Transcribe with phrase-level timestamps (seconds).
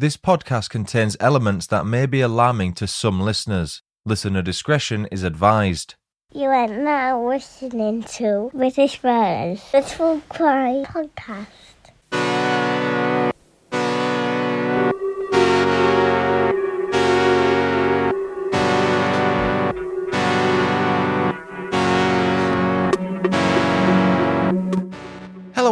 [0.00, 3.82] This podcast contains elements that may be alarming to some listeners.
[4.06, 5.94] Listener discretion is advised.
[6.32, 11.48] You are now listening to British Murders, the True Crime Podcast.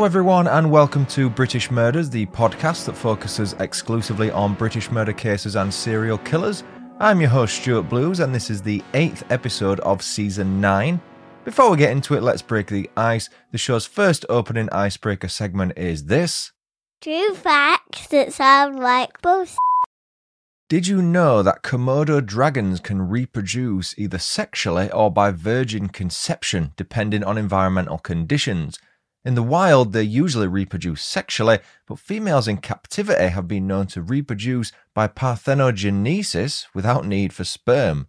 [0.09, 5.55] Everyone, and welcome to British Murders, the podcast that focuses exclusively on British murder cases
[5.55, 6.65] and serial killers.
[6.99, 10.99] I'm your host, Stuart Blues, and this is the eighth episode of season nine.
[11.45, 13.29] Before we get into it, let's break the ice.
[13.53, 16.53] The show's first opening icebreaker segment is this.
[17.03, 19.59] True facts that sound like bullshit.
[20.71, 27.23] Did you know that Komodo dragons can reproduce either sexually or by virgin conception, depending
[27.23, 28.79] on environmental conditions?
[29.25, 34.03] In the wild, they usually reproduce sexually, but females in captivity have been known to
[34.03, 38.07] reproduce by parthenogenesis without need for sperm.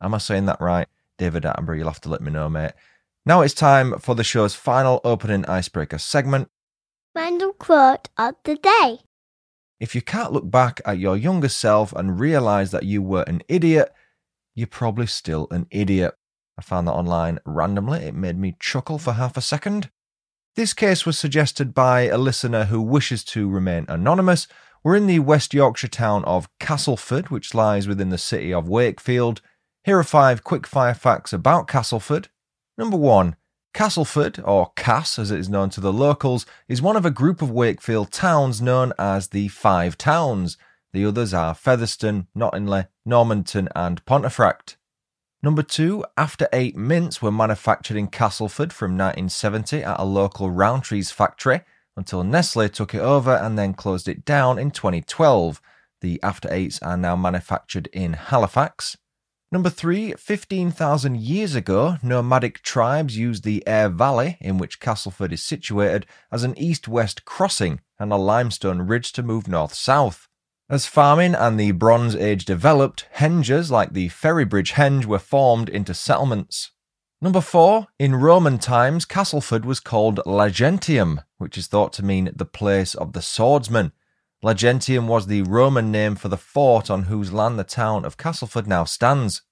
[0.00, 0.88] Am I saying that right?
[1.18, 2.72] David Attenborough, you'll have to let me know, mate.
[3.26, 6.48] Now it's time for the show's final opening icebreaker segment.
[7.14, 9.00] Random quote of the day.
[9.78, 13.42] If you can't look back at your younger self and realize that you were an
[13.48, 13.92] idiot,
[14.54, 16.14] you're probably still an idiot.
[16.56, 18.00] I found that online randomly.
[18.00, 19.90] It made me chuckle for half a second.
[20.54, 24.46] This case was suggested by a listener who wishes to remain anonymous.
[24.84, 29.40] We're in the West Yorkshire town of Castleford, which lies within the city of Wakefield.
[29.82, 32.28] Here are five quickfire facts about Castleford.
[32.76, 33.36] Number one,
[33.72, 37.40] Castleford, or Cass as it is known to the locals, is one of a group
[37.40, 40.58] of Wakefield towns known as the Five Towns.
[40.92, 44.76] The others are Featherstone, Knottingley, Normanton, and Pontefract.
[45.44, 51.10] Number two, After Eight mints were manufactured in Castleford from 1970 at a local Rowntree's
[51.10, 51.62] factory
[51.96, 55.60] until Nestle took it over and then closed it down in 2012.
[56.00, 58.96] The After Eights are now manufactured in Halifax.
[59.50, 65.42] Number three, 15,000 years ago, nomadic tribes used the Aire Valley, in which Castleford is
[65.42, 70.28] situated, as an east west crossing and a limestone ridge to move north south.
[70.72, 75.92] As farming and the Bronze Age developed, henges like the Ferrybridge Henge were formed into
[75.92, 76.70] settlements.
[77.20, 82.46] Number four, in Roman times, Castleford was called Lagentium, which is thought to mean the
[82.46, 83.92] place of the swordsman.
[84.42, 88.66] Lagentium was the Roman name for the fort on whose land the town of Castleford
[88.66, 89.42] now stands.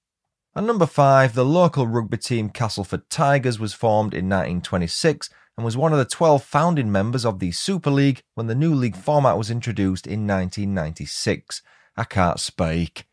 [0.55, 5.29] And number five, the local rugby team Castleford Tigers was formed in 1926
[5.61, 8.73] and was one of the 12 founding members of the Super League when the new
[8.73, 11.61] league format was introduced in 1996.
[11.95, 13.05] I can't speak.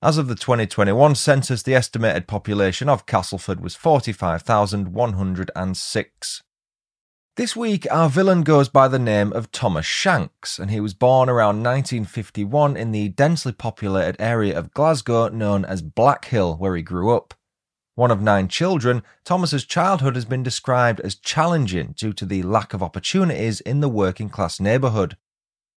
[0.00, 6.42] As of the 2021 census, the estimated population of Castleford was 45,106.
[7.36, 11.28] This week, our villain goes by the name of Thomas Shanks, and he was born
[11.28, 17.14] around 1951 in the densely populated area of Glasgow known as Blackhill, where he grew
[17.14, 17.34] up.
[17.96, 22.74] One of nine children, Thomas's childhood has been described as challenging due to the lack
[22.74, 25.16] of opportunities in the working class neighbourhood.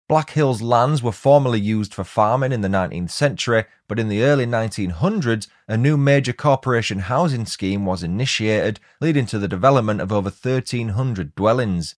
[0.08, 4.46] Blackhill's lands were formerly used for farming in the 19th century, but in the early
[4.46, 10.30] 1900s, a new major corporation housing scheme was initiated, leading to the development of over
[10.30, 11.96] 1,300 dwellings.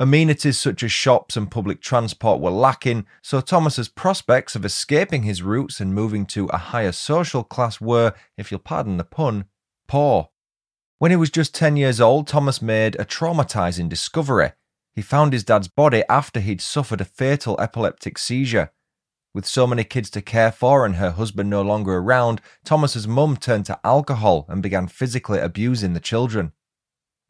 [0.00, 5.40] Amenities such as shops and public transport were lacking, so Thomas's prospects of escaping his
[5.40, 9.44] roots and moving to a higher social class were, if you'll pardon the pun,
[9.86, 10.30] poor.
[10.98, 14.52] When he was just 10 years old, Thomas made a traumatizing discovery.
[14.94, 18.72] He found his dad's body after he'd suffered a fatal epileptic seizure.
[19.32, 23.36] With so many kids to care for and her husband no longer around, Thomas's mum
[23.36, 26.52] turned to alcohol and began physically abusing the children.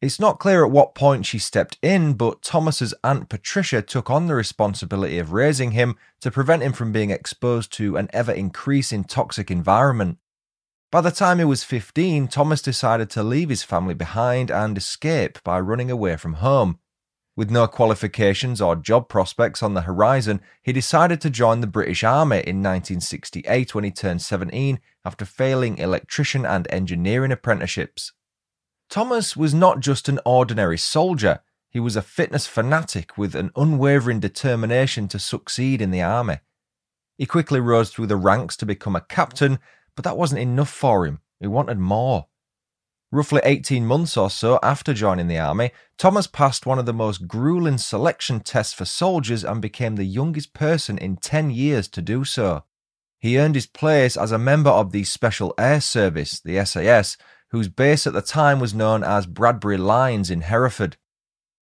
[0.00, 4.26] It's not clear at what point she stepped in, but Thomas's aunt Patricia took on
[4.26, 9.04] the responsibility of raising him to prevent him from being exposed to an ever increasing
[9.04, 10.18] toxic environment.
[10.92, 15.42] By the time he was 15, Thomas decided to leave his family behind and escape
[15.42, 16.78] by running away from home.
[17.36, 22.04] With no qualifications or job prospects on the horizon, he decided to join the British
[22.04, 28.12] Army in 1968 when he turned 17 after failing electrician and engineering apprenticeships.
[28.88, 34.20] Thomas was not just an ordinary soldier, he was a fitness fanatic with an unwavering
[34.20, 36.38] determination to succeed in the army.
[37.18, 39.58] He quickly rose through the ranks to become a captain,
[39.96, 41.20] but that wasn't enough for him.
[41.40, 42.26] He wanted more.
[43.10, 47.28] Roughly 18 months or so after joining the army, Thomas passed one of the most
[47.28, 52.24] grueling selection tests for soldiers and became the youngest person in 10 years to do
[52.24, 52.64] so.
[53.20, 57.16] He earned his place as a member of the Special Air Service, the SAS,
[57.54, 60.96] whose base at the time was known as Bradbury Lines in Hereford.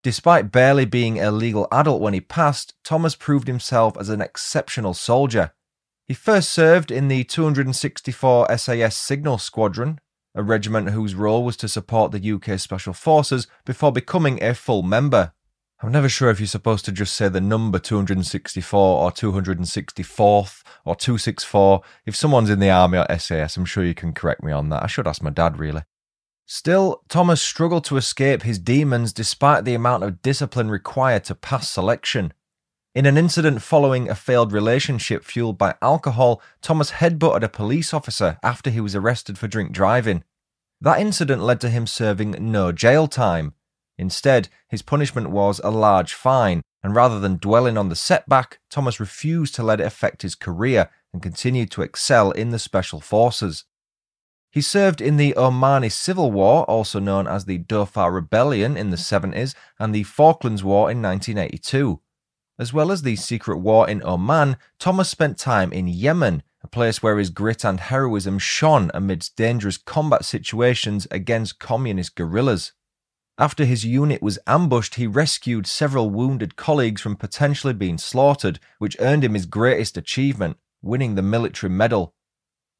[0.02, 4.92] Despite barely being a legal adult when he passed, Thomas proved himself as an exceptional
[4.92, 5.52] soldier.
[6.06, 10.00] He first served in the 264 SAS Signal Squadron,
[10.34, 14.82] a regiment whose role was to support the UK Special Forces before becoming a full
[14.82, 15.32] member.
[15.82, 20.94] I'm never sure if you're supposed to just say the number 264 or 264th or
[20.94, 21.80] 264.
[22.04, 24.82] If someone's in the army or SAS, I'm sure you can correct me on that.
[24.82, 25.82] I should ask my dad, really.
[26.44, 31.70] Still, Thomas struggled to escape his demons despite the amount of discipline required to pass
[31.70, 32.34] selection.
[32.94, 38.38] In an incident following a failed relationship fueled by alcohol, Thomas headbutted a police officer
[38.42, 40.24] after he was arrested for drink driving.
[40.82, 43.54] That incident led to him serving no jail time.
[44.00, 48.99] Instead, his punishment was a large fine, and rather than dwelling on the setback, Thomas
[48.99, 53.64] refused to let it affect his career and continued to excel in the Special Forces.
[54.50, 58.97] He served in the Omani Civil War, also known as the Dhofar Rebellion in the
[58.97, 62.00] 70s, and the Falklands War in 1982.
[62.58, 67.02] As well as the secret war in Oman, Thomas spent time in Yemen, a place
[67.02, 72.73] where his grit and heroism shone amidst dangerous combat situations against communist guerrillas.
[73.38, 78.96] After his unit was ambushed, he rescued several wounded colleagues from potentially being slaughtered, which
[79.00, 82.14] earned him his greatest achievement, winning the military medal.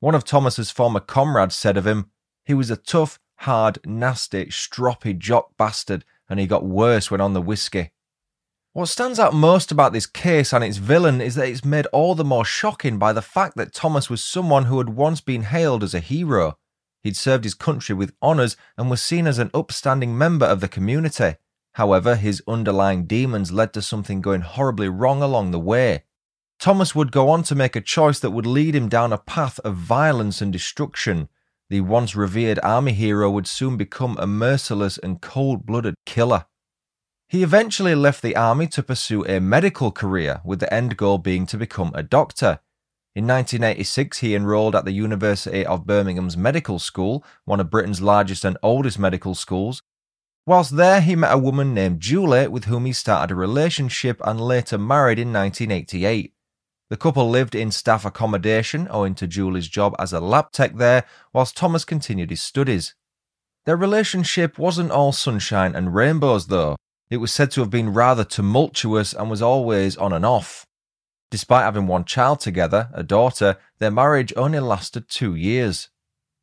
[0.00, 2.11] One of Thomas's former comrades said of him,
[2.44, 7.32] he was a tough, hard, nasty, stroppy jock bastard, and he got worse when on
[7.32, 7.93] the whiskey.
[8.73, 12.14] What stands out most about this case and its villain is that it's made all
[12.14, 15.82] the more shocking by the fact that Thomas was someone who had once been hailed
[15.82, 16.56] as a hero.
[17.02, 20.69] He'd served his country with honours and was seen as an upstanding member of the
[20.69, 21.37] community.
[21.75, 26.05] However, his underlying demons led to something going horribly wrong along the way.
[26.58, 29.58] Thomas would go on to make a choice that would lead him down a path
[29.61, 31.29] of violence and destruction.
[31.70, 36.44] The once revered army hero would soon become a merciless and cold blooded killer.
[37.29, 41.47] He eventually left the army to pursue a medical career, with the end goal being
[41.47, 42.58] to become a doctor.
[43.17, 48.45] In 1986, he enrolled at the University of Birmingham's Medical School, one of Britain's largest
[48.45, 49.83] and oldest medical schools.
[50.47, 54.41] Whilst there, he met a woman named Julie, with whom he started a relationship and
[54.41, 56.33] later married in 1988.
[56.89, 61.05] The couple lived in staff accommodation owing to Julie's job as a lab tech there,
[61.33, 62.95] whilst Thomas continued his studies.
[63.65, 66.77] Their relationship wasn't all sunshine and rainbows, though.
[67.11, 70.65] It was said to have been rather tumultuous and was always on and off.
[71.31, 75.88] Despite having one child together, a daughter, their marriage only lasted two years.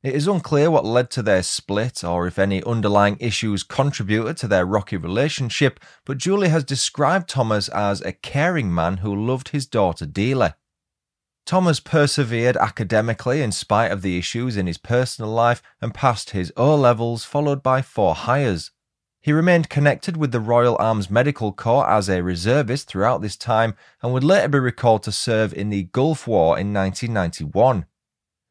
[0.04, 4.48] It is unclear what led to their split or if any underlying issues contributed to
[4.48, 9.66] their rocky relationship, but Julie has described Thomas as a caring man who loved his
[9.66, 10.52] daughter dearly.
[11.46, 16.54] Thomas persevered academically in spite of the issues in his personal life and passed his
[16.56, 18.72] O levels, followed by four Highers.
[19.28, 23.76] He remained connected with the Royal Army Medical Corps as a reservist throughout this time
[24.02, 27.88] and would later be recalled to serve in the Gulf War in 1991.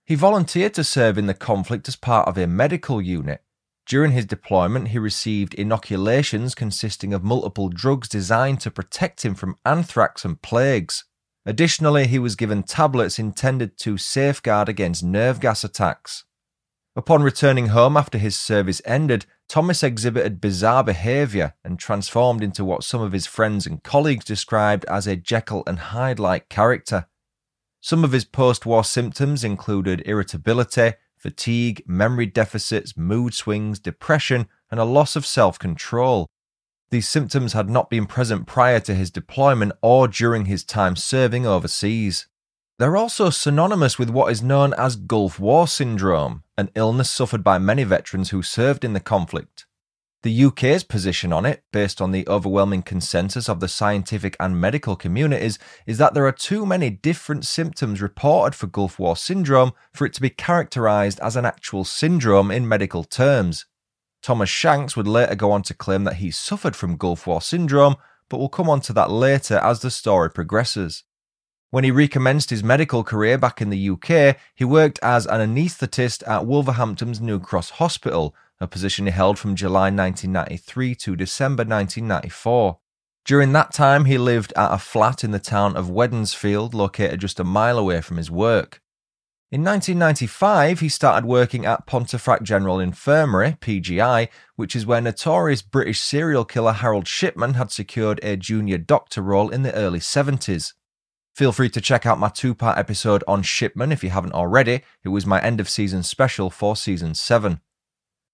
[0.04, 3.42] He volunteered to serve in the conflict as part of a medical unit.
[3.86, 9.56] During his deployment, he received inoculations consisting of multiple drugs designed to protect him from
[9.64, 11.04] anthrax and plagues.
[11.46, 16.26] Additionally, he was given tablets intended to safeguard against nerve gas attacks.
[16.98, 22.84] Upon returning home after his service ended, Thomas exhibited bizarre behaviour and transformed into what
[22.84, 27.06] some of his friends and colleagues described as a Jekyll and Hyde like character.
[27.82, 34.80] Some of his post war symptoms included irritability, fatigue, memory deficits, mood swings, depression, and
[34.80, 36.26] a loss of self control.
[36.88, 41.46] These symptoms had not been present prior to his deployment or during his time serving
[41.46, 42.26] overseas.
[42.78, 47.58] They're also synonymous with what is known as Gulf War Syndrome, an illness suffered by
[47.58, 49.66] many veterans who served in the conflict.
[50.22, 54.96] The UK's position on it, based on the overwhelming consensus of the scientific and medical
[54.96, 60.04] communities, is that there are too many different symptoms reported for Gulf War Syndrome for
[60.04, 63.66] it to be characterised as an actual syndrome in medical terms.
[64.22, 67.94] Thomas Shanks would later go on to claim that he suffered from Gulf War Syndrome,
[68.28, 71.04] but we'll come on to that later as the story progresses.
[71.70, 76.26] When he recommenced his medical career back in the UK, he worked as an anaesthetist
[76.28, 82.78] at Wolverhampton's New Cross Hospital, a position he held from July 1993 to December 1994.
[83.24, 87.40] During that time, he lived at a flat in the town of Wednesfield, located just
[87.40, 88.80] a mile away from his work.
[89.50, 96.00] In 1995, he started working at Pontefract General Infirmary, PGI, which is where notorious British
[96.00, 100.74] serial killer Harold Shipman had secured a junior doctor role in the early 70s.
[101.36, 104.80] Feel free to check out my two part episode on Shipman if you haven't already.
[105.04, 107.60] It was my end of season special for season 7.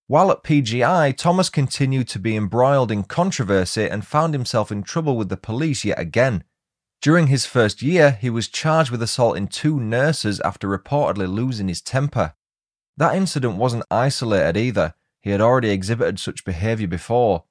[0.07, 5.17] While at PGI, Thomas continued to be embroiled in controversy and found himself in trouble
[5.17, 6.45] with the police yet again.
[7.01, 11.81] During his first year, he was charged with assaulting two nurses after reportedly losing his
[11.81, 12.35] temper.
[12.97, 17.47] That incident wasn't isolated either, he had already exhibited such behaviour before.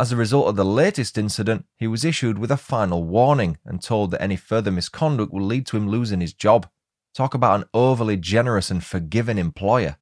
[0.00, 3.82] As a result of the latest incident, he was issued with a final warning and
[3.82, 6.66] told that any further misconduct will lead to him losing his job.
[7.12, 9.98] Talk about an overly generous and forgiving employer.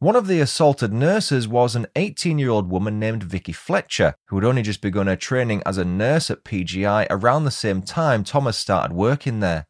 [0.00, 4.36] One of the assaulted nurses was an 18 year old woman named Vickie Fletcher, who
[4.36, 8.22] had only just begun her training as a nurse at PGI around the same time
[8.22, 9.66] Thomas started working there.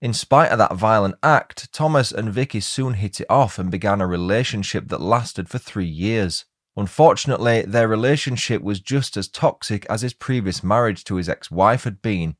[0.00, 4.00] In spite of that violent act, Thomas and Vickie soon hit it off and began
[4.00, 6.46] a relationship that lasted for three years.
[6.80, 11.84] Unfortunately, their relationship was just as toxic as his previous marriage to his ex wife
[11.84, 12.36] had been.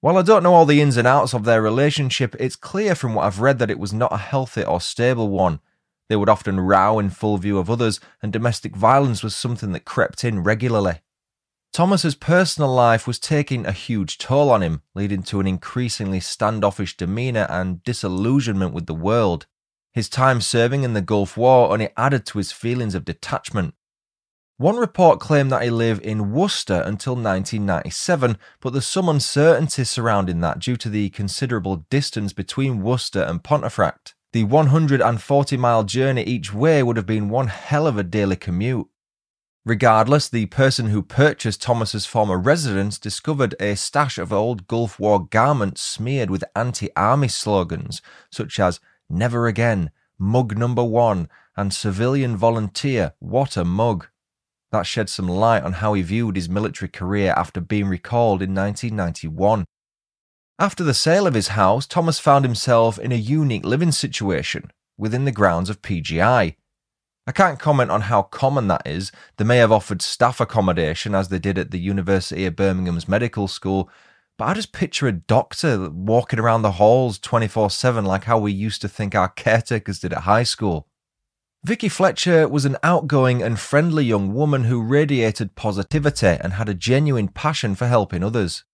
[0.00, 3.14] While I don't know all the ins and outs of their relationship, it's clear from
[3.14, 5.60] what I've read that it was not a healthy or stable one,
[6.08, 9.84] they would often row in full view of others, and domestic violence was something that
[9.84, 11.00] crept in regularly.
[11.72, 16.96] Thomas's personal life was taking a huge toll on him, leading to an increasingly standoffish
[16.96, 19.46] demeanour and disillusionment with the world.
[19.92, 23.74] His time serving in the Gulf War only added to his feelings of detachment.
[24.56, 30.40] One report claimed that he lived in Worcester until 1997, but there's some uncertainty surrounding
[30.40, 34.14] that due to the considerable distance between Worcester and Pontefract.
[34.32, 38.86] The 140 mile journey each way would have been one hell of a daily commute.
[39.64, 45.24] Regardless, the person who purchased Thomas's former residence discovered a stash of old Gulf War
[45.24, 48.80] garments smeared with anti army slogans such as
[49.14, 54.06] Never Again, Mug Number One, and Civilian Volunteer, What a Mug.
[54.70, 58.54] That shed some light on how he viewed his military career after being recalled in
[58.54, 59.66] 1991.
[60.58, 65.26] After the sale of his house, Thomas found himself in a unique living situation within
[65.26, 66.56] the grounds of PGI.
[67.26, 69.12] I can't comment on how common that is.
[69.36, 73.46] They may have offered staff accommodation as they did at the University of Birmingham's medical
[73.46, 73.90] school,
[74.38, 78.52] but I just picture a doctor walking around the halls 24 7 like how we
[78.52, 80.88] used to think our caretakers did at high school.
[81.66, 86.74] Vickie Fletcher was an outgoing and friendly young woman who radiated positivity and had a
[86.74, 88.64] genuine passion for helping others.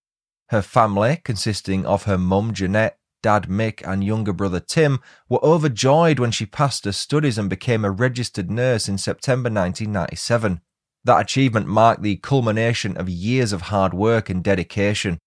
[0.49, 6.19] Her family, consisting of her mum Jeanette, dad Mick, and younger brother Tim, were overjoyed
[6.19, 10.63] when she passed her studies and became a registered nurse in September 1997.
[11.05, 15.19] That achievement marked the culmination of years of hard work and dedication.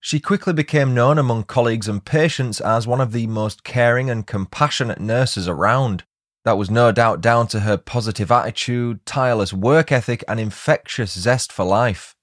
[0.00, 4.26] She quickly became known among colleagues and patients as one of the most caring and
[4.26, 6.04] compassionate nurses around.
[6.44, 11.52] That was no doubt down to her positive attitude, tireless work ethic, and infectious zest
[11.52, 12.14] for life.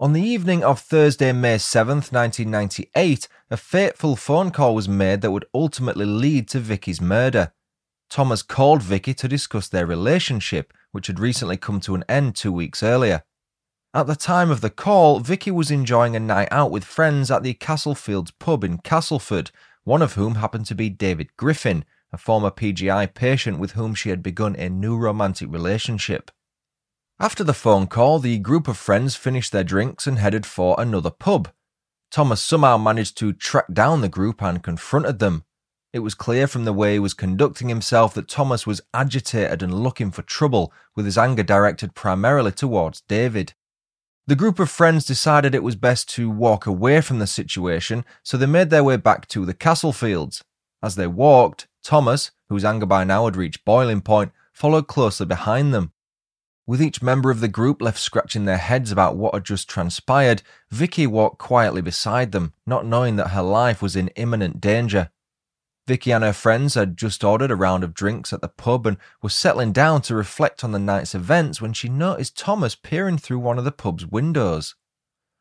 [0.00, 5.30] On the evening of Thursday, May 7th, 1998, a fateful phone call was made that
[5.30, 7.52] would ultimately lead to Vickie's murder.
[8.10, 12.52] Thomas called Vickie to discuss their relationship, which had recently come to an end two
[12.52, 13.22] weeks earlier.
[13.96, 17.44] At the time of the call, Vickie was enjoying a night out with friends at
[17.44, 19.52] the Castlefields pub in Castleford,
[19.84, 24.08] one of whom happened to be David Griffin, a former PGI patient with whom she
[24.08, 26.32] had begun a new romantic relationship.
[27.20, 31.12] After the phone call, the group of friends finished their drinks and headed for another
[31.12, 31.50] pub.
[32.10, 35.44] Thomas somehow managed to track down the group and confronted them.
[35.92, 39.72] It was clear from the way he was conducting himself that Thomas was agitated and
[39.72, 43.54] looking for trouble, with his anger directed primarily towards David.
[44.26, 48.38] The group of friends decided it was best to walk away from the situation, so
[48.38, 50.42] they made their way back to the Castlefields.
[50.82, 55.74] As they walked, Thomas, whose anger by now had reached boiling point, followed closely behind
[55.74, 55.92] them.
[56.66, 60.42] With each member of the group left scratching their heads about what had just transpired,
[60.72, 65.10] Vickie walked quietly beside them, not knowing that her life was in imminent danger.
[65.86, 68.96] Vickie and her friends had just ordered a round of drinks at the pub and
[69.22, 73.40] were settling down to reflect on the night's events when she noticed Thomas peering through
[73.40, 74.74] one of the pub's windows.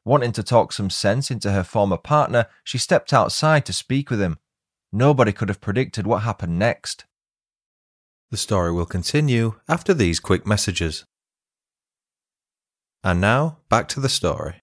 [0.03, 4.19] Wanting to talk some sense into her former partner, she stepped outside to speak with
[4.19, 4.37] him.
[4.91, 7.05] Nobody could have predicted what happened next.
[8.29, 11.05] The story will continue after these quick messages.
[13.01, 14.62] And now, back to the story.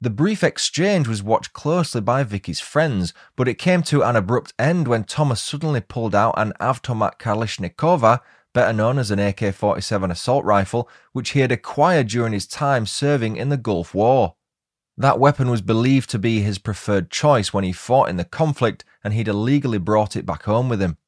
[0.00, 4.52] The brief exchange was watched closely by Vickie's friends, but it came to an abrupt
[4.58, 8.20] end when Thomas suddenly pulled out an Avtomat Kalashnikova,
[8.52, 12.86] better known as an AK 47 assault rifle, which he had acquired during his time
[12.86, 14.34] serving in the Gulf War.
[14.96, 18.84] That weapon was believed to be his preferred choice when he fought in the conflict,
[19.02, 20.98] and he'd illegally brought it back home with him.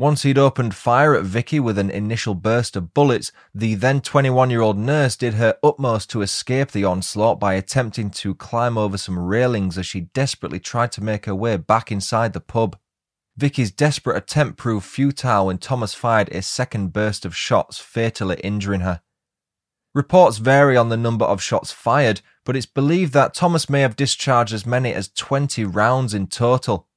[0.00, 4.48] Once he'd opened fire at Vickie with an initial burst of bullets, the then 21
[4.48, 8.96] year old nurse did her utmost to escape the onslaught by attempting to climb over
[8.96, 12.78] some railings as she desperately tried to make her way back inside the pub.
[13.40, 18.80] Vickie's desperate attempt proved futile when Thomas fired a second burst of shots, fatally injuring
[18.80, 19.00] her.
[19.94, 23.96] Reports vary on the number of shots fired, but it's believed that Thomas may have
[23.96, 26.87] discharged as many as 20 rounds in total.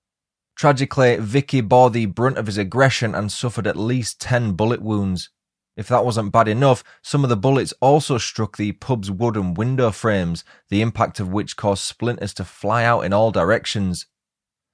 [0.61, 5.31] Tragically, Vickie bore the brunt of his aggression and suffered at least 10 bullet wounds.
[5.75, 9.89] If that wasn't bad enough, some of the bullets also struck the pub's wooden window
[9.89, 14.05] frames, the impact of which caused splinters to fly out in all directions.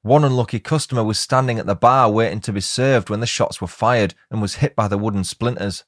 [0.02, 3.62] One unlucky customer was standing at the bar waiting to be served when the shots
[3.62, 5.86] were fired and was hit by the wooden splinters.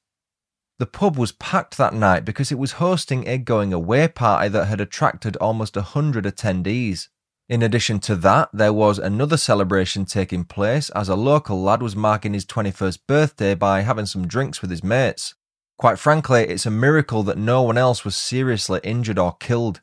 [0.77, 4.67] The pub was packed that night because it was hosting a going away party that
[4.67, 7.09] had attracted almost a hundred attendees.
[7.49, 11.95] In addition to that, there was another celebration taking place as a local lad was
[11.95, 15.33] marking his 21st birthday by having some drinks with his mates.
[15.79, 19.81] Quite frankly, it's a miracle that no one else was seriously injured or killed.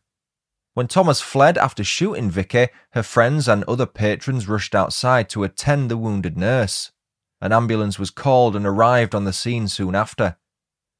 [0.74, 5.90] When Thomas fled after shooting Vickie, her friends and other patrons rushed outside to attend
[5.90, 6.92] the wounded nurse.
[7.40, 10.36] An ambulance was called and arrived on the scene soon after.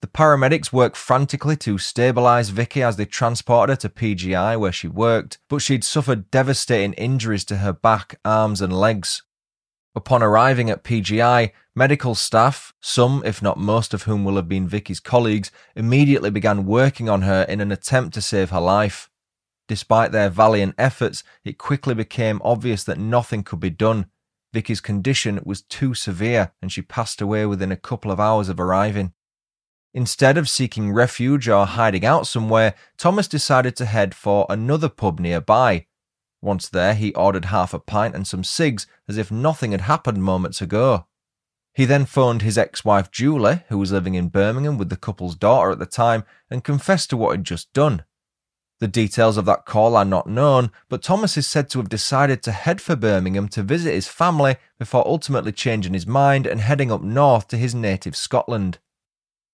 [0.02, 4.88] The paramedics worked frantically to stabilise Vickie as they transported her to PGI where she
[4.88, 9.22] worked, but she'd suffered devastating injuries to her back, arms, and legs.
[9.94, 14.68] Upon arriving at PGI, medical staff, some if not most of whom will have been
[14.68, 19.08] Vickie's colleagues, immediately began working on her in an attempt to save her life.
[19.68, 24.06] Despite their valiant efforts, it quickly became obvious that nothing could be done.
[24.54, 28.60] Vickie's condition was too severe and she passed away within a couple of hours of
[28.60, 29.14] arriving.
[29.96, 35.18] Instead of seeking refuge or hiding out somewhere, Thomas decided to head for another pub
[35.18, 35.86] nearby.
[36.42, 40.22] Once there, he ordered half a pint and some cigs as if nothing had happened
[40.22, 41.06] moments ago.
[41.72, 45.34] He then phoned his ex wife Julie, who was living in Birmingham with the couple's
[45.34, 48.04] daughter at the time, and confessed to what he'd just done.
[48.80, 52.42] The details of that call are not known, but Thomas is said to have decided
[52.42, 56.92] to head for Birmingham to visit his family before ultimately changing his mind and heading
[56.92, 58.78] up north to his native Scotland.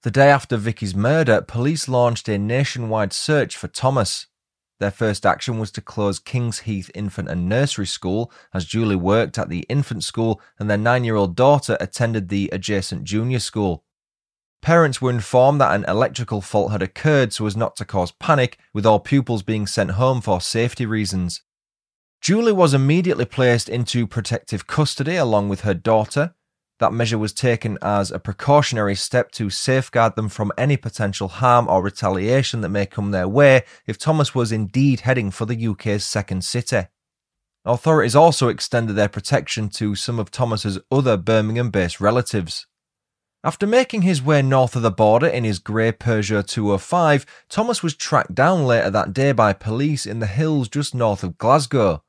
[0.02, 4.26] The day after Vickie's murder, police launched a nationwide search for Thomas.
[4.80, 9.38] Their first action was to close Kings Heath Infant and Nursery School, as Julie worked
[9.38, 13.84] at the infant school and their nine year old daughter attended the adjacent junior school.
[14.60, 18.58] Parents were informed that an electrical fault had occurred so as not to cause panic,
[18.74, 21.42] with all pupils being sent home for safety reasons.
[22.20, 26.34] Julie was immediately placed into protective custody along with her daughter,
[26.82, 31.68] that measure was taken as a precautionary step to safeguard them from any potential harm
[31.68, 36.04] or retaliation that may come their way if Thomas was indeed heading for the UK's
[36.04, 36.88] second city.
[37.64, 42.66] Authorities also extended their protection to some of Thomas's other Birmingham based relatives.
[43.44, 47.94] After making his way north of the border in his grey Peugeot 205, Thomas was
[47.94, 52.02] tracked down later that day by police in the hills just north of Glasgow.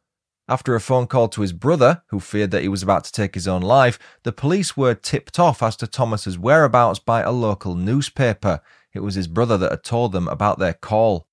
[0.49, 3.33] After a phone call to his brother, who feared that he was about to take
[3.33, 7.75] his own life, the police were tipped off as to Thomas's whereabouts by a local
[7.75, 8.59] newspaper.
[8.93, 11.27] It was his brother that had told them about their call.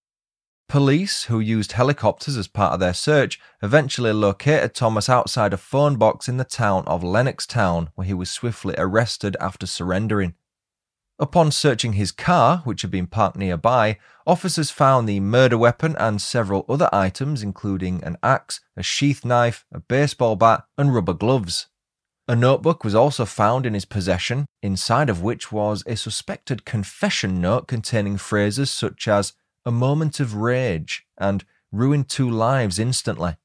[0.69, 5.97] Police, who used helicopters as part of their search, eventually located Thomas outside a phone
[5.97, 10.35] box in the town of Lennoxtown, where he was swiftly arrested after surrendering.
[11.21, 16.21] Upon searching his car, which had been parked nearby, officers found the murder weapon and
[16.21, 21.67] several other items, including an axe, a sheath knife, a baseball bat, and rubber gloves.
[22.27, 27.39] A notebook was also found in his possession, inside of which was a suspected confession
[27.39, 29.35] note containing phrases such as
[29.67, 33.37] a moment of rage and ruined two lives instantly.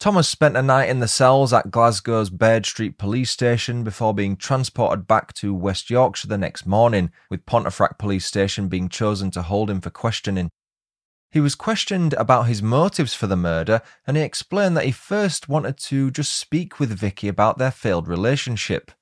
[0.00, 4.36] Thomas spent a night in the cells at Glasgow's Baird Street police station before being
[4.36, 9.42] transported back to West Yorkshire the next morning, with Pontefract police station being chosen to
[9.42, 10.50] hold him for questioning.
[11.30, 15.48] He was questioned about his motives for the murder, and he explained that he first
[15.48, 18.92] wanted to just speak with Vickie about their failed relationship.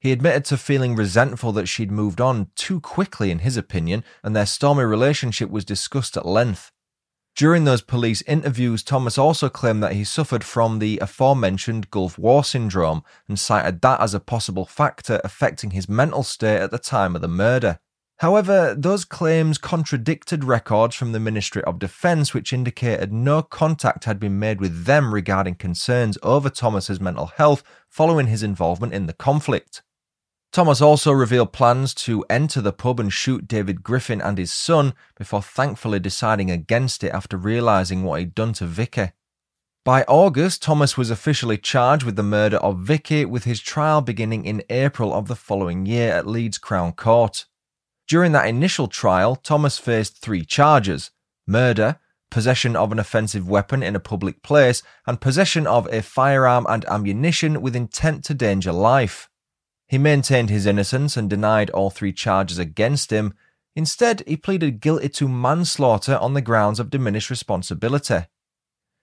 [0.00, 4.34] He admitted to feeling resentful that she'd moved on too quickly, in his opinion, and
[4.34, 6.72] their stormy relationship was discussed at length.
[7.34, 12.44] During those police interviews, Thomas also claimed that he suffered from the aforementioned Gulf War
[12.44, 17.16] syndrome and cited that as a possible factor affecting his mental state at the time
[17.16, 17.78] of the murder.
[18.18, 24.20] However, those claims contradicted records from the Ministry of Defence, which indicated no contact had
[24.20, 29.12] been made with them regarding concerns over Thomas's mental health following his involvement in the
[29.14, 29.82] conflict.
[30.52, 34.92] Thomas also revealed plans to enter the pub and shoot David Griffin and his son
[35.16, 39.12] before thankfully deciding against it after realizing what he'd done to Vickie.
[39.82, 44.44] By August, Thomas was officially charged with the murder of Vickie, with his trial beginning
[44.44, 47.46] in April of the following year at Leeds Crown Court.
[48.06, 51.12] During that initial trial, Thomas faced three charges
[51.46, 51.98] murder,
[52.30, 56.84] possession of an offensive weapon in a public place, and possession of a firearm and
[56.84, 59.30] ammunition with intent to danger life.
[59.92, 63.34] He maintained his innocence and denied all three charges against him.
[63.76, 68.20] Instead, he pleaded guilty to manslaughter on the grounds of diminished responsibility.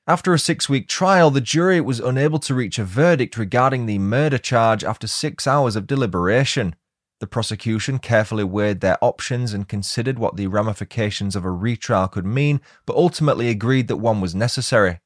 [0.07, 3.99] After a six week trial, the jury was unable to reach a verdict regarding the
[3.99, 6.75] murder charge after six hours of deliberation.
[7.19, 12.25] The prosecution carefully weighed their options and considered what the ramifications of a retrial could
[12.25, 15.01] mean, but ultimately agreed that one was necessary.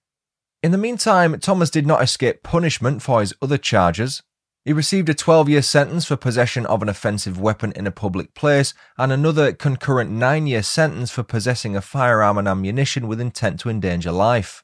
[0.61, 4.23] In the meantime, Thomas did not escape punishment for his other charges.
[4.65, 8.34] He received a 12 year sentence for possession of an offensive weapon in a public
[8.34, 13.60] place and another concurrent 9 year sentence for possessing a firearm and ammunition with intent
[13.60, 14.63] to endanger life.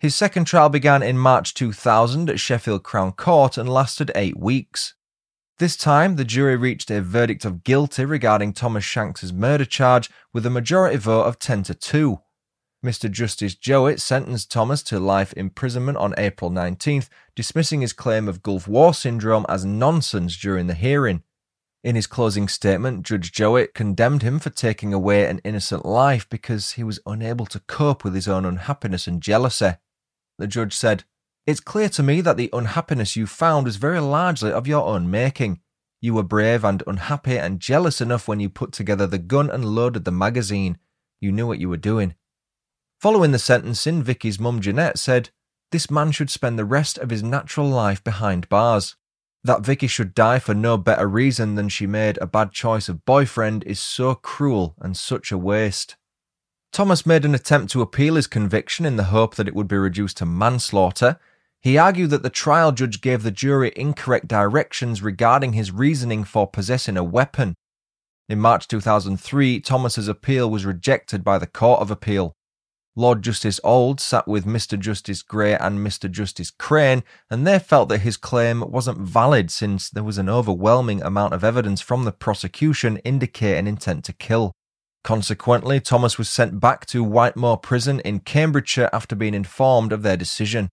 [0.00, 4.94] His second trial began in March 2000 at Sheffield Crown Court and lasted eight weeks.
[5.58, 10.46] This time, the jury reached a verdict of guilty regarding Thomas Shanks's murder charge with
[10.46, 12.20] a majority vote of 10 to 2.
[12.84, 13.10] Mr.
[13.10, 18.68] Justice Jowitt sentenced Thomas to life imprisonment on April 19th, dismissing his claim of Gulf
[18.68, 21.24] War syndrome as nonsense during the hearing.
[21.82, 26.72] In his closing statement, Judge Jowitt condemned him for taking away an innocent life because
[26.72, 29.72] he was unable to cope with his own unhappiness and jealousy.
[30.38, 31.02] The judge said,
[31.46, 35.10] It's clear to me that the unhappiness you found was very largely of your own
[35.10, 35.60] making.
[36.00, 39.64] You were brave and unhappy and jealous enough when you put together the gun and
[39.64, 40.78] loaded the magazine.
[41.20, 42.14] You knew what you were doing.
[43.00, 45.30] Following the sentencing, Vickie's mum Jeanette said,
[45.70, 48.96] This man should spend the rest of his natural life behind bars.
[49.44, 53.04] That Vickie should die for no better reason than she made a bad choice of
[53.04, 55.96] boyfriend is so cruel and such a waste.
[56.72, 59.76] Thomas made an attempt to appeal his conviction in the hope that it would be
[59.76, 61.20] reduced to manslaughter.
[61.62, 66.48] He argued that the trial judge gave the jury incorrect directions regarding his reasoning for
[66.48, 67.54] possessing a weapon.
[68.28, 72.34] In March 2003, Thomas's appeal was rejected by the Court of Appeal.
[72.98, 74.76] Lord Justice Auld sat with Mr.
[74.76, 76.10] Justice Gray and Mr.
[76.10, 81.00] Justice Crane, and they felt that his claim wasn't valid since there was an overwhelming
[81.02, 84.50] amount of evidence from the prosecution indicating an intent to kill.
[85.04, 90.16] Consequently, Thomas was sent back to Whitemoor Prison in Cambridgeshire after being informed of their
[90.16, 90.68] decision.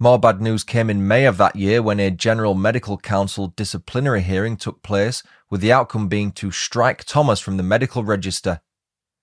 [0.00, 4.22] More bad news came in May of that year when a General Medical Council disciplinary
[4.22, 8.62] hearing took place, with the outcome being to strike Thomas from the medical register.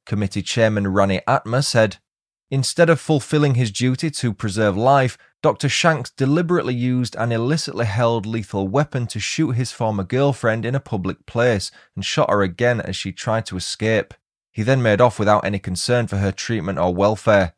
[0.06, 1.98] Committee Chairman Rani Atma said,
[2.54, 5.68] Instead of fulfilling his duty to preserve life, Dr.
[5.68, 10.80] Shanks deliberately used an illicitly held lethal weapon to shoot his former girlfriend in a
[10.80, 14.14] public place and shot her again as she tried to escape.
[14.52, 17.56] He then made off without any concern for her treatment or welfare.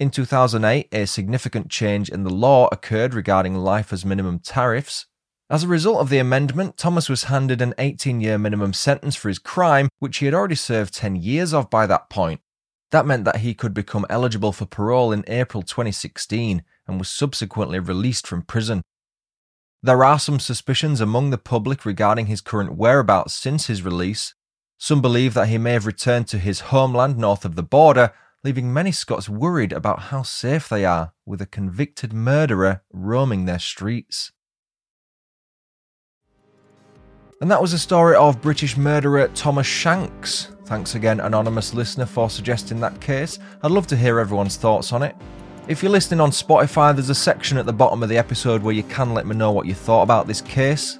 [0.00, 5.04] In 2008, a significant change in the law occurred regarding life as minimum tariffs.
[5.50, 9.28] As a result of the amendment, Thomas was handed an 18 year minimum sentence for
[9.28, 12.40] his crime, which he had already served 10 years of by that point.
[12.92, 17.78] That meant that he could become eligible for parole in April 2016 and was subsequently
[17.78, 18.82] released from prison.
[19.82, 24.34] There are some suspicions among the public regarding his current whereabouts since his release.
[24.78, 28.12] Some believe that he may have returned to his homeland north of the border,
[28.44, 33.58] leaving many Scots worried about how safe they are with a convicted murderer roaming their
[33.58, 34.32] streets.
[37.40, 40.55] And that was the story of British murderer Thomas Shanks.
[40.66, 43.38] Thanks again, anonymous listener, for suggesting that case.
[43.62, 45.14] I'd love to hear everyone's thoughts on it.
[45.68, 48.74] If you're listening on Spotify, there's a section at the bottom of the episode where
[48.74, 50.98] you can let me know what you thought about this case.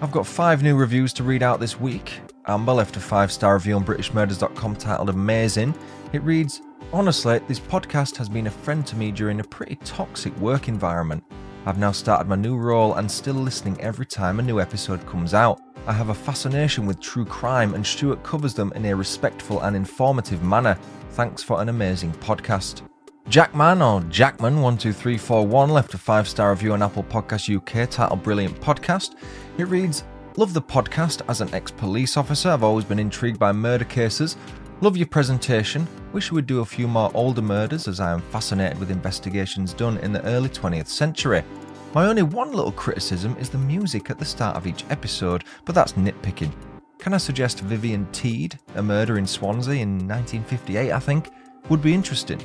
[0.00, 2.20] I've got five new reviews to read out this week.
[2.46, 5.74] Amber left a five star review on BritishMurders.com titled Amazing.
[6.14, 10.34] It reads Honestly, this podcast has been a friend to me during a pretty toxic
[10.38, 11.22] work environment.
[11.66, 15.34] I've now started my new role and still listening every time a new episode comes
[15.34, 15.60] out.
[15.86, 19.74] I have a fascination with true crime, and Stuart covers them in a respectful and
[19.74, 20.78] informative manner.
[21.10, 22.82] Thanks for an amazing podcast.
[23.28, 29.16] Jackman or Jackman12341 left a five star review on Apple Podcast UK titled Brilliant Podcast.
[29.58, 30.04] It reads,
[30.36, 31.22] Love the podcast.
[31.28, 34.36] As an ex police officer, I've always been intrigued by murder cases.
[34.80, 35.86] Love your presentation.
[36.12, 39.98] Wish we'd do a few more older murders as I am fascinated with investigations done
[39.98, 41.44] in the early 20th century.
[41.94, 45.74] My only one little criticism is the music at the start of each episode, but
[45.74, 46.50] that's nitpicking.
[46.98, 51.30] Can I suggest Vivian Teed, a murder in Swansea in 1958, I think?
[51.68, 52.40] Would be interesting.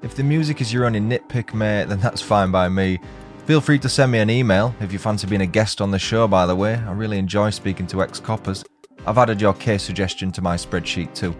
[0.00, 2.98] If the music is your only nitpick, mate, then that's fine by me.
[3.44, 5.98] Feel free to send me an email if you fancy being a guest on the
[5.98, 6.76] show, by the way.
[6.76, 8.64] I really enjoy speaking to ex coppers.
[9.06, 11.36] I've added your case suggestion to my spreadsheet too.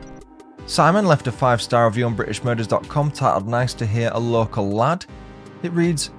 [0.66, 5.06] Simon left a five star review on BritishMurders.com titled Nice to Hear a Local Lad.
[5.62, 6.10] It reads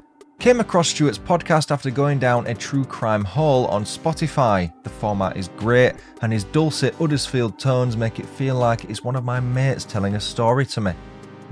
[0.41, 4.73] Came across Stuart's podcast after going down a true crime hole on Spotify.
[4.81, 9.15] The format is great, and his dulcet Uddersfield tones make it feel like it's one
[9.15, 10.93] of my mates telling a story to me.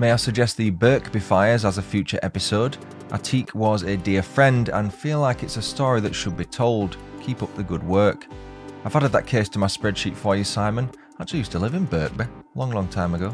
[0.00, 2.78] May I suggest the Birkby fires as a future episode?
[3.10, 6.96] Atik was a dear friend and feel like it's a story that should be told.
[7.22, 8.26] Keep up the good work.
[8.84, 10.90] I've added that case to my spreadsheet for you, Simon.
[11.16, 13.32] I actually used to live in Birkby, long, long time ago.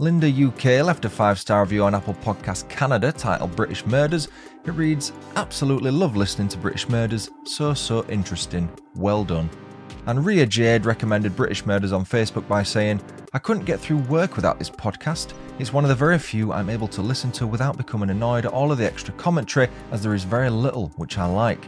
[0.00, 4.28] Linda UK left a five star review on Apple Podcast Canada titled British Murders.
[4.64, 7.30] It reads, Absolutely love listening to British Murders.
[7.42, 8.70] So, so interesting.
[8.94, 9.50] Well done.
[10.06, 13.00] And Ria Jade recommended British Murders on Facebook by saying,
[13.32, 15.32] I couldn't get through work without this podcast.
[15.58, 18.52] It's one of the very few I'm able to listen to without becoming annoyed at
[18.52, 21.66] all of the extra commentary, as there is very little which I like.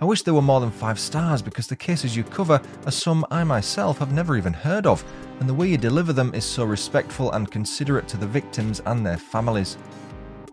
[0.00, 3.24] I wish there were more than five stars because the cases you cover are some
[3.30, 5.04] I myself have never even heard of,
[5.40, 9.04] and the way you deliver them is so respectful and considerate to the victims and
[9.04, 9.76] their families.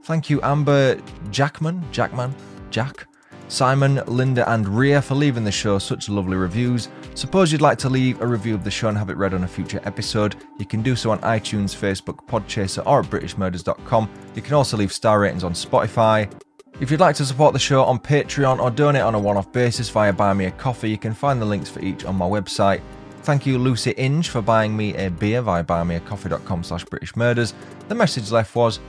[0.04, 1.00] Thank you, Amber
[1.32, 2.36] Jackman, Jackman,
[2.70, 3.08] Jack,
[3.48, 6.90] Simon, Linda, and Ria for leaving the show such lovely reviews.
[7.14, 9.44] Suppose you'd like to leave a review of the show and have it read on
[9.44, 10.36] a future episode.
[10.58, 14.10] You can do so on iTunes, Facebook, Podchaser, or at BritishMurders.com.
[14.36, 16.32] You can also leave star ratings on Spotify.
[16.80, 19.52] If you'd like to support the show on Patreon or donate on a one off
[19.52, 22.26] basis via Buy Me a Coffee, you can find the links for each on my
[22.26, 22.82] website.
[23.24, 27.54] Thank you, Lucy Inge, for buying me a beer via buymeacoffee.com slash British Murders.
[27.88, 28.82] The message left was,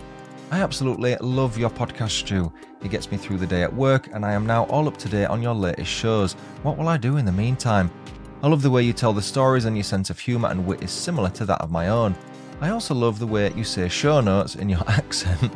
[0.51, 2.53] I absolutely love your podcast, Stu.
[2.83, 5.09] It gets me through the day at work, and I am now all up to
[5.09, 6.33] date on your latest shows.
[6.65, 7.93] What will I do in the meantime?
[8.43, 10.83] I love the way you tell the stories, and your sense of humour and wit
[10.83, 12.17] is similar to that of my own.
[12.61, 15.53] I also love the way you say show notes in your accent.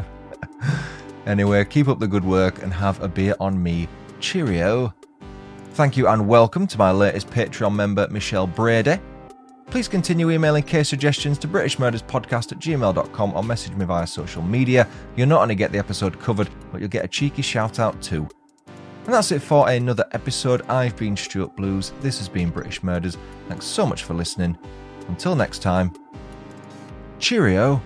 [1.26, 3.88] anyway, keep up the good work and have a beer on me.
[4.20, 4.94] Cheerio.
[5.78, 8.98] Thank you and welcome to my latest Patreon member, Michelle Brady.
[9.66, 14.88] Please continue emailing case suggestions to BritishMurdersPodcast at gmail.com or message me via social media.
[15.14, 18.28] You'll not only get the episode covered, but you'll get a cheeky shout out too.
[19.04, 20.62] And that's it for another episode.
[20.62, 21.92] I've been Stuart Blues.
[22.00, 23.16] This has been British Murders.
[23.46, 24.58] Thanks so much for listening.
[25.06, 25.92] Until next time,
[27.20, 27.80] cheerio.